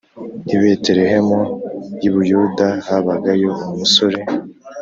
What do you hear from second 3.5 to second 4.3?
umusore